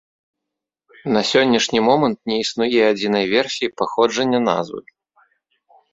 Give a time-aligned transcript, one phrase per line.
[1.15, 4.81] На сённяшні момант не існуе адзінай версіі паходжання назвы.